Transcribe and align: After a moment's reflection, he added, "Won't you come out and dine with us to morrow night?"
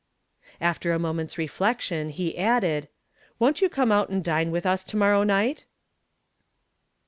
After 0.59 0.91
a 0.91 0.97
moment's 0.97 1.37
reflection, 1.37 2.09
he 2.09 2.35
added, 2.35 2.87
"Won't 3.37 3.61
you 3.61 3.69
come 3.69 3.91
out 3.91 4.09
and 4.09 4.23
dine 4.23 4.49
with 4.49 4.65
us 4.65 4.83
to 4.85 4.97
morrow 4.97 5.21
night?" 5.21 5.67